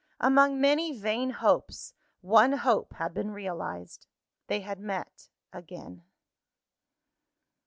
Among 0.19 0.59
many 0.59 0.97
vain 0.97 1.29
hopes, 1.29 1.93
one 2.21 2.53
hope 2.53 2.93
had 2.93 3.13
been 3.13 3.29
realised: 3.29 4.07
they 4.47 4.61
had 4.61 4.79
met 4.79 5.29
again. 5.53 6.05